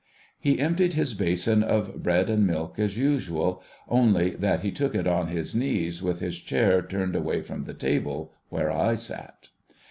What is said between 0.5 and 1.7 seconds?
emptied his basin